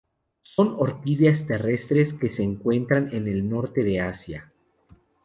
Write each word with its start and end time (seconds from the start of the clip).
Son 0.41 0.73
orquídeas 0.79 1.45
terrestres 1.45 2.11
que 2.15 2.31
se 2.31 2.41
encuentran 2.41 3.13
en 3.13 3.27
el 3.27 3.47
norte 3.47 3.83
de 3.83 4.01
Asia. 4.01 4.51